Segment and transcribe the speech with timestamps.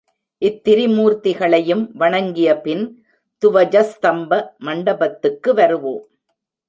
[0.41, 2.83] இத்திரிமூர்த்திகளையும் வணங்கியபின்
[3.43, 6.03] துவஜஸ்தம்ப மண்டபத்துக்கு வருவோம்.